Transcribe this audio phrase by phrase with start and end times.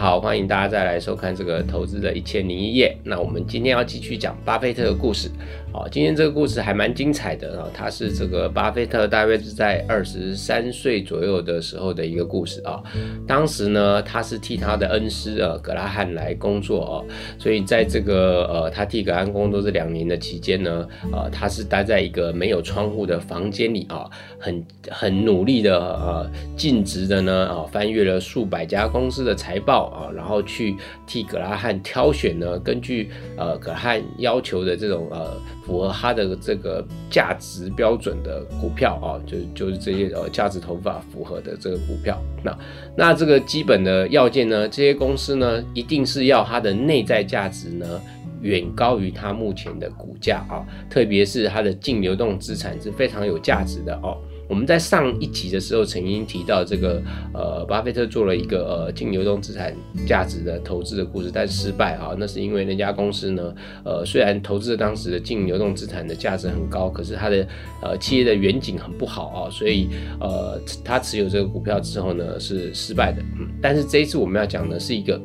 [0.00, 2.96] 好，欢迎大家再来收看这个投资的一千零一夜。
[3.04, 5.30] 那我们今天要继续讲巴菲特的故事。
[5.72, 12.82] 好，今天这个故事还蛮精彩的啊，他是这个巴菲特大约是在二十三岁左右的时候的一个故事啊。
[13.24, 17.06] 当时呢，他是替他的恩师呃格拉汉来工作哦，
[17.38, 30.74] 所以在这个呃他替格拉汉工作这两年的期间呢，呃他是待在一个没有窗户的房间里啊，很很努力的呃尽职的呢啊翻阅了数百家公司的财报啊，然后去
[31.06, 35.30] 替格拉汉挑选呢根据呃格拉汉要求的这种呃。
[35.64, 42.20] 符合它的这个价值标准的股票啊，就就是这些呃价值投法符合的这个股票。
[42.42, 42.58] 那
[42.96, 48.00] 那这个基本的要件呢，这些公司呢一定是要它的内在价值呢
[48.40, 54.16] 远高于它目前的股价啊，特别是它的净流动资产是非常有价值的哦。
[54.50, 57.00] 我们在上一集的时候曾经提到这个，
[57.32, 59.72] 呃，巴菲特做了一个呃净流动资产
[60.04, 67.46] 价值的投资的故事，但失败啊，那是因为那家公司呢，呃，虽然投资的当时的净流动资产的价值很高，可是它的
[67.80, 69.88] 呃企业的远景很不好啊，所以
[70.18, 73.22] 呃，他持有这个股票之后呢是失败的。
[73.38, 75.20] 嗯，但是这一次我们要讲的是一个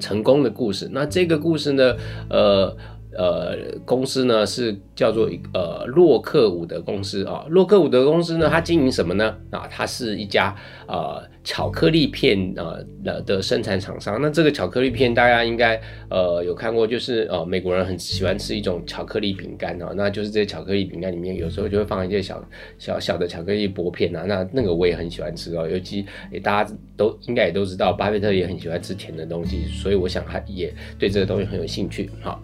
[0.00, 0.88] 成功的故事。
[0.90, 1.94] 那这个故事呢，
[2.28, 2.76] 呃。
[3.16, 3.56] 呃，
[3.86, 7.44] 公司呢是叫做呃洛克伍德公司啊。
[7.50, 9.36] 洛克伍德公司呢，它经营什么呢？
[9.50, 10.54] 啊，它是一家
[10.88, 14.20] 呃巧克力片呃的的生产厂商。
[14.20, 22.42] 那这个巧克力片大家应该呃有看过，就是呃美国人很喜欢吃一种巧克力饼干啊，那就是这些巧克力饼干里面有时候就会放一些小
[22.78, 24.24] 小小的巧克力薄片啊。
[24.26, 26.04] 那那个我也很喜欢吃哦，尤其
[26.42, 32.08] 大家都应该也都知道，巴菲特也很喜欢吃甜的东西，所以我想他也对这个东西很有兴趣。
[32.20, 32.40] 好，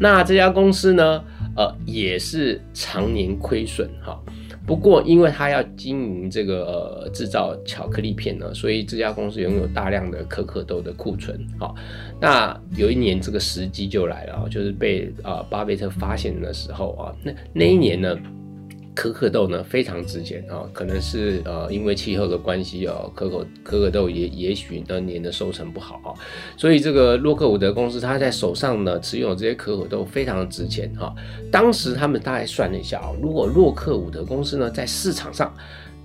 [0.00, 0.14] 那。
[0.14, 1.24] 那这家公司呢，
[1.56, 4.20] 呃，也是常年亏损哈。
[4.66, 11.38] 不过，因为他要经营这个制造巧克力片呢，所以这家公司拥有大量的可可豆的库存。
[11.58, 11.74] 好，
[12.20, 18.18] 那有一年这个时机就来了，就是被啊巴菲特发现的时候啊，那那一年呢。
[18.94, 26.14] 可可豆呢非常值钱啊，可能是呃因为气候的关系哦，可可可可豆也也许那年的收成不好啊，
[26.56, 31.12] 所以这个洛克伍德公司他在手上呢持有这些可可豆非常的值钱哈。
[31.50, 35.52] 当时他们大概算了一下啊，如果洛克伍德公司呢在市场上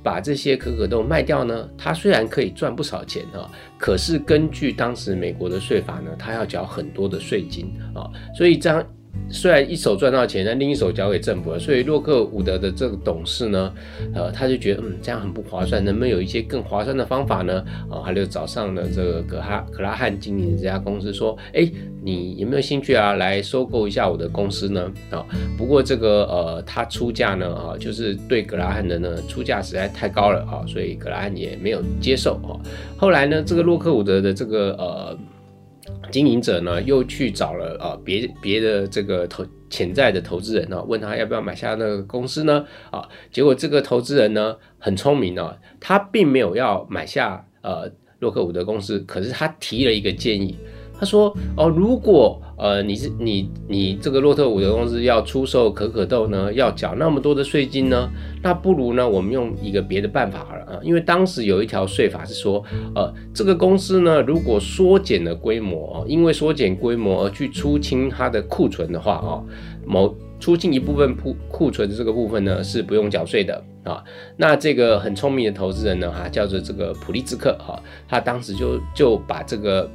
[0.02, 8.84] 把这些可可豆卖掉呢，它虽然可以赚不少钱哈，可是根据当时美国的税法呢，它要缴很多的税金啊，所以这样。
[9.32, 13.72] 虽然一手赚到钱，但另一手交给政府了，所以洛克伍德的这个董事呢，
[14.14, 17.64] 呃，他就觉得嗯这样很不划算，能不能有一些更划算的方法呢？
[17.90, 21.70] 啊，他就找上了这个格哈格拉汉经营的这家公司，说，哎，
[22.02, 24.92] 你有没有兴趣啊，来收购一下我的公司呢？
[25.12, 25.24] 啊，
[25.56, 32.58] 不过这个呃，他出价呢，啊，就是对格拉汉的呢出价实在太高了啊，所以格拉汉也没有接受啊。
[32.98, 35.18] 后来呢，这个洛克伍德的这个呃。
[36.10, 42.66] 经营者呢，又去找了啊别别的这个投潜在的投资人呢，问他要不要买下那个公司呢？
[42.92, 47.90] 啊，结果这个投资人呢很聪明啊，他并没有要买下呃
[48.20, 50.58] 洛克伍德公司，可是他提了一个建议。
[51.00, 58.10] 他说：“哦，如果呃你是你你这个洛特伍德公司要出售可可豆呢，要缴那么多的税金呢，
[58.44, 62.62] 那不如呢我们用一个别的办法了啊，因为当时有一条税法是说，
[62.96, 69.40] 呃这个公司呢如果缩减了规模，因为缩减规模而去出清它的库存的话啊，
[69.86, 74.04] 某出清一部分库库存的这个部分呢是不用缴税的啊。
[74.36, 79.90] 那这个很聪明的投资人呢哈，叫做这个普利兹克哈，他当时就就把这个。”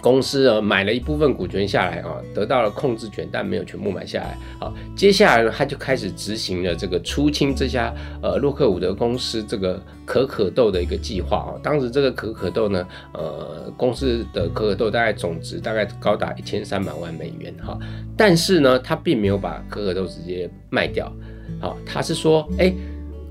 [0.00, 4.38] 公司啊买了一部分股权下来啊，得到了控制权，但没有全部买下来。
[4.58, 11.60] 好，接下来呢，他就开始执行了这个出清这家呃洛克伍德公司这个可可豆的一个计划啊。
[11.62, 17.78] 当时这个可可豆呢，呃，公司的可可豆大概总值大概高达一千三百万美元哈。
[18.16, 21.12] 但是呢，他并没有把可可豆直接卖掉，
[21.60, 22.72] 好，他是说，哎。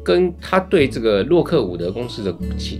[0.03, 2.35] 跟他对这个洛克伍德公司的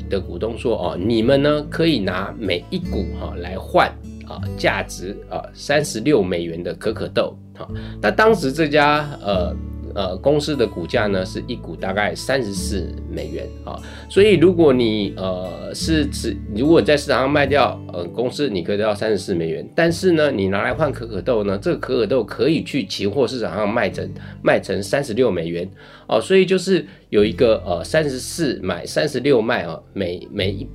[0.10, 3.88] 的股东说哦，你们呢可以拿每一股哈来换
[4.28, 7.68] 啊价值啊三十六美元的可可豆哈。
[8.02, 9.56] 那当时这家呃。
[10.00, 13.76] 呃，公司的股价呢是一股大概三十四美元啊，
[14.10, 24.10] 所以如果你呃是指如果在市场上卖掉呃公司，你可以得到三十四美元，但是呢，你拿来换可可豆呢，这个可可豆可以去期货市场上卖成
[24.42, 25.70] 卖成三十六美元
[26.08, 30.66] 哦，所以就是有一个呃三十四买三十六卖啊，每每一。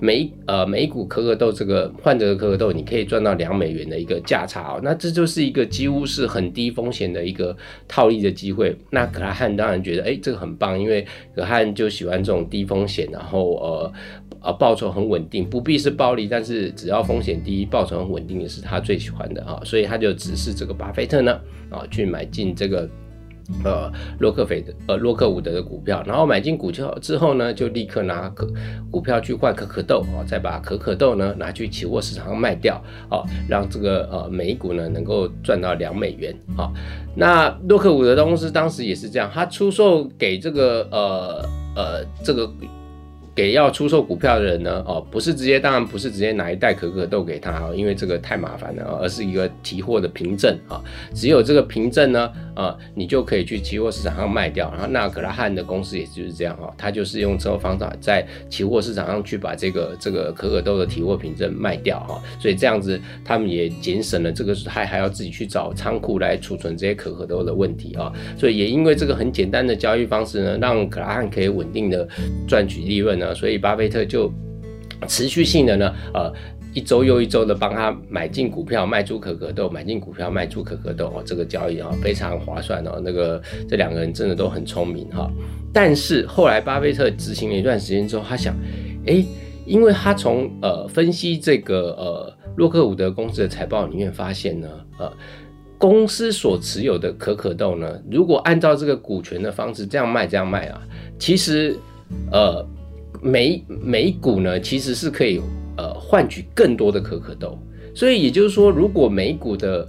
[0.00, 8.76] 每呃每股可可豆这个患者的可可豆，你可以赚到两美元的一个价差哦，那这就是一个几乎是很低风险的一个套利的机会。
[8.90, 13.92] 那可拉汉当然觉得哎这个很棒，因为可汉就喜欢这种低风险，然后呃
[14.40, 21.40] 啊报酬很稳定，不必是暴利，但是只要风险低、报酬很稳定也是他最喜欢的啊，所以他就指示这个巴菲特呢
[21.70, 22.88] 啊去买进这个。
[23.64, 28.46] 呃，洛克菲的呃洛克伍德的股票，然后买进股票之后呢，就立刻拿可
[28.90, 36.70] 股票去换可可豆啊，再把可可豆呢拿去期货市场上卖掉啊，让这个呃每一股呢能够赚到两美元啊。
[37.16, 42.50] 那洛克伍德公司当时也是这样，他出售给这个呃呃这个。
[43.34, 50.82] 给要出售股票的人呢，哦，不是直接，当然不是直接拿一袋可可豆给他啊，因为这个太麻烦了，而是一个提货的凭证啊。
[51.14, 54.68] 只有这个凭证呢，啊，你就可以去期货市场上卖掉。
[54.72, 62.20] 然后那格拉汉的公司也就是这样哈，他就是用这种方法在期货市场上去把这个这个可可豆的提货凭证卖掉哈。
[62.40, 68.12] 所以这样子他们也节省了这个还还要自己去找仓库来储存这些可可豆的问题啊。
[68.36, 72.08] 所以也因为这个很简单的交易方式呢，让格拉汉可以稳定的
[72.48, 73.32] 赚取利润呢。
[73.32, 74.32] 所以巴菲特就
[75.06, 76.32] 持续性的呢，呃，
[76.74, 83.00] 一周又一周的帮他买进股票，卖出可可豆，买进股票，卖出可可豆哦，这个交易啊非常划算哦。
[83.02, 85.30] 那个这两个人真的都很聪明哈。
[85.72, 88.54] 但是后来巴菲特执行了一段时间之后，他想，
[89.06, 89.24] 哎，
[89.66, 94.68] 因为他从呃分析这个呃洛克伍德公司的财报里面发现呢，
[94.98, 95.12] 呃，
[95.78, 100.80] 公司所持有的可可豆呢，如果按照这个股权的方式这样卖这样卖啊，
[101.18, 101.76] 其实
[102.30, 102.66] 呃。
[103.20, 105.40] 每每股呢，其实是可以
[106.10, 107.58] 换取更多的可可豆，
[107.94, 109.86] 所以也就是说，如果每股的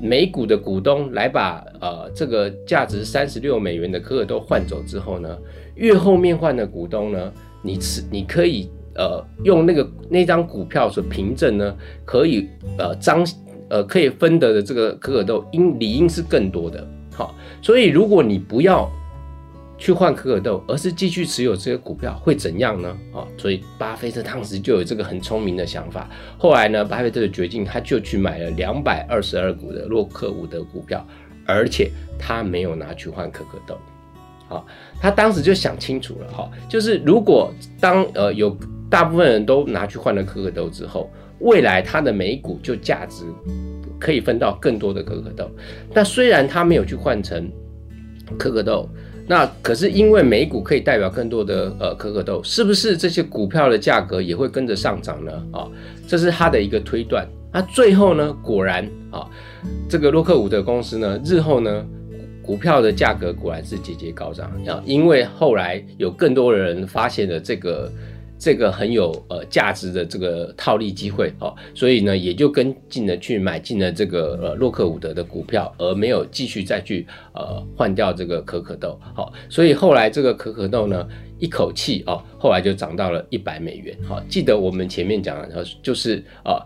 [0.00, 5.36] 每股的股东来把呃这个价值三十六美元的可可豆换走之后呢，
[5.74, 7.32] 越后面换的股东呢，
[7.62, 11.74] 你持你可以呃用那个那张股票所凭证呢，
[12.04, 12.48] 可以
[12.78, 13.26] 呃张
[13.68, 18.88] 呃可以分得的这个可可豆应理应是更多的，好，所以如果你不要。
[19.80, 22.94] 去换可可豆，而是继续持有这些股票会怎样呢？
[23.14, 26.06] 啊，所以巴菲特当时就有这个很聪明的想法。
[26.36, 31.04] 后来呢，巴菲特的决定，他就去买了两百二十二股的洛克伍德股票，
[31.46, 33.78] 而且他没有拿去换可可豆。
[34.48, 34.66] 好，
[35.00, 37.50] 他当时就想清楚了，哈，就是如果
[37.80, 38.54] 当呃有
[38.90, 43.24] 大部分人都拿去换了可可豆之后，未来他的每股就价值
[43.98, 45.50] 可以分到更多的可可豆。
[45.94, 47.50] 但虽然他没有去换成
[48.36, 48.86] 可可豆。
[49.30, 55.30] 那可是因为美股可以代表更多的呃可可豆，是不是这些股票的价格也会跟着上涨呢？
[55.52, 55.68] 啊，
[56.08, 57.24] 这是他的一个推断。
[57.52, 59.24] 那最后呢，果然啊，
[59.88, 61.86] 这个洛克伍德公司呢，日后呢，
[62.42, 67.88] 股票的价格果然是节节高涨啊，因为后来有更多的人发现了这个。
[68.40, 78.98] 这个很有呃价值的这个套利机会哦，所以呢也就跟进了去买进了这个呃洛克伍德的股票，而没有继续再去呃换掉这个可可豆。
[79.14, 81.06] 好，所以后来这个可可豆呢
[81.38, 83.94] 一口气哦，后来就涨到了一百美元。
[84.08, 86.64] 好，记得我们前面讲的，就是啊，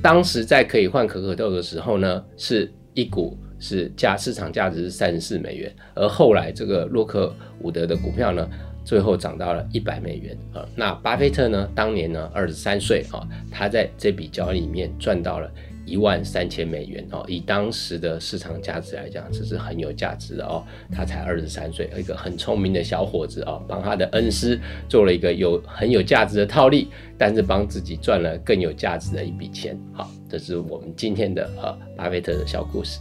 [0.00, 8.46] 当时在可以换可可豆的时候呢，是一股是价市场价值是三十四美元，而后来这个洛克伍德的股票呢。
[8.84, 10.66] 最后涨到了一百美元啊！
[10.74, 11.70] 那巴菲特呢？
[11.72, 15.48] 当年呢，二十三岁啊，他在这笔交易里面赚到了
[15.86, 17.24] 一万三千美元哦。
[17.28, 20.64] 以当时的市场价值来讲，这是很有价值的哦。
[20.90, 24.58] 他才二十三岁，一个很聪明的小伙子啊，帮他的恩师
[24.88, 29.78] 做了一个有很有价值的套利，但是帮自己赚了更有价值的一笔钱。
[29.92, 32.98] 好，这是我们今天的呃巴菲特的小故事。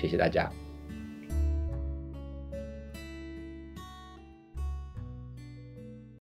[0.00, 0.50] 谢谢大家。